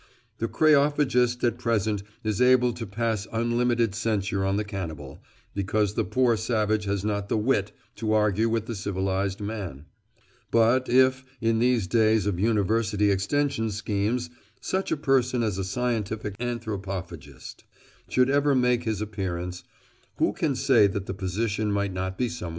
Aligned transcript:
The 0.39 0.47
kreophagist 0.47 1.43
at 1.43 1.59
present 1.59 2.01
is 2.23 2.41
able 2.41 2.73
to 2.73 2.87
pass 2.87 3.27
unlimited 3.31 3.93
censure 3.93 4.43
on 4.43 4.57
the 4.57 4.63
cannibal, 4.63 5.21
because 5.53 5.93
the 5.93 6.03
poor 6.03 6.35
savage 6.35 6.85
has 6.85 7.05
not 7.05 7.29
the 7.29 7.37
wit 7.37 7.71
to 7.97 8.11
argue 8.13 8.49
with 8.49 8.65
the 8.65 8.73
civilised 8.73 9.39
man; 9.41 9.85
but 10.49 10.89
if, 10.89 11.23
in 11.39 11.59
these 11.59 11.85
days 11.85 12.25
of 12.25 12.39
University 12.39 13.11
Extension 13.11 13.69
schemes, 13.69 14.31
such 14.59 14.91
a 14.91 14.97
person 14.97 15.43
as 15.43 15.59
a 15.59 15.63
scientific 15.63 16.35
anthropophagist 16.39 17.63
should 18.09 18.27
ever 18.31 18.55
make 18.55 18.85
his 18.85 19.01
appearance, 19.01 19.63
who 20.17 20.33
can 20.33 20.55
say 20.55 20.87
that 20.87 21.05
the 21.05 21.13
position 21.13 21.71
might 21.71 21.93
not 21.93 22.17
be 22.17 22.27
somewhat 22.27 22.47
reversed? 22.47 22.49